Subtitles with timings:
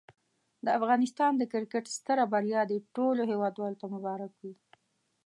[0.65, 4.53] د افغانستان د کرکټ ستره بریا دي ټولو هېوادوالو ته مبارک وي.